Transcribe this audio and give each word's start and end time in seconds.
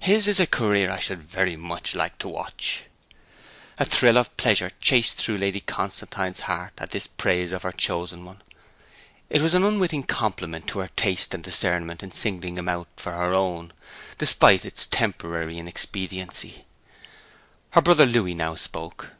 His 0.00 0.28
is 0.28 0.38
a 0.38 0.46
career 0.46 0.90
I 0.90 0.98
should 0.98 1.22
very 1.22 1.56
much 1.56 1.94
like 1.94 2.18
to 2.18 2.28
watch.' 2.28 2.84
A 3.78 3.86
thrill 3.86 4.18
of 4.18 4.36
pleasure 4.36 4.70
chased 4.82 5.16
through 5.16 5.38
Lady 5.38 5.60
Constantine's 5.60 6.40
heart 6.40 6.74
at 6.76 6.90
this 6.90 7.06
praise 7.06 7.52
of 7.52 7.62
her 7.62 7.72
chosen 7.72 8.26
one. 8.26 8.42
It 9.30 9.40
was 9.40 9.54
an 9.54 9.64
unwitting 9.64 10.02
compliment 10.02 10.66
to 10.68 10.80
her 10.80 10.90
taste 10.94 11.32
and 11.32 11.42
discernment 11.42 12.02
in 12.02 12.12
singling 12.12 12.58
him 12.58 12.68
out 12.68 12.88
for 12.98 13.12
her 13.12 13.32
own, 13.32 13.72
despite 14.18 14.66
its 14.66 14.86
temporary 14.86 15.56
inexpediency. 15.58 16.66
Her 17.70 17.80
brother 17.80 18.04
Louis 18.04 18.34
now 18.34 18.56
spoke. 18.56 19.12